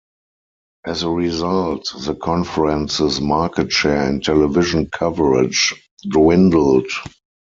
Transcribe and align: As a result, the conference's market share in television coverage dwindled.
As 0.83 1.03
a 1.03 1.09
result, 1.11 1.85
the 2.05 2.15
conference's 2.15 3.21
market 3.21 3.71
share 3.71 4.09
in 4.09 4.19
television 4.21 4.87
coverage 4.89 5.75
dwindled. 6.09 6.87